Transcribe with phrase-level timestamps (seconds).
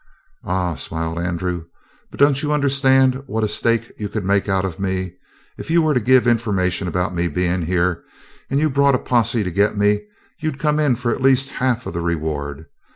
[0.43, 1.65] "Ah," smiled Andrew,
[2.09, 5.13] "but you don't understand what a stake you could make out of me.
[5.59, 8.03] If you were to give information about me being here,
[8.49, 10.01] and you brought a posse to get me,
[10.39, 12.65] you'd come in for at least half of the reward.